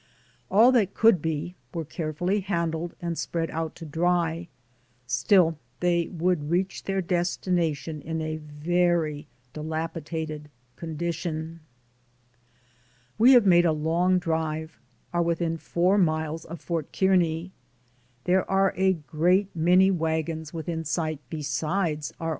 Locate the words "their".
6.85-7.01